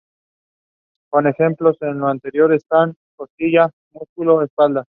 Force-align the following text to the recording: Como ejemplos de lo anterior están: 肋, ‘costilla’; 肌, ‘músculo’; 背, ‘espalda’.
Como 1.11 1.29
ejemplos 1.29 1.77
de 1.79 1.93
lo 1.93 2.07
anterior 2.07 2.51
están: 2.55 2.89
肋, 2.89 2.97
‘costilla’; 3.15 3.67
肌, 3.69 3.73
‘músculo’; 3.91 4.37
背, 4.39 4.45
‘espalda’. 4.45 4.83